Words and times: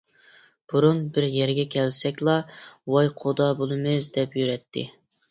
بۇرۇن 0.71 1.01
بىر 1.17 1.25
يەرگە 1.33 1.65
كەلسەكلا 1.75 2.33
«ۋاي 2.95 3.11
قۇدا 3.25 3.47
بولىمىز» 3.59 4.07
دەپ 4.17 4.39
يۈرەتتى. 4.41 4.85